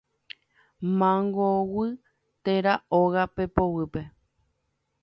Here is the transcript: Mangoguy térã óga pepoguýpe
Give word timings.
Mangoguy 0.99 1.89
térã 2.43 2.73
óga 3.01 3.23
pepoguýpe 3.35 4.01